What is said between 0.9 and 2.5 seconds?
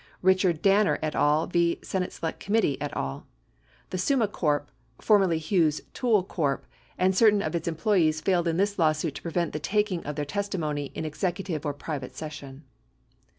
et al. v. Senate Select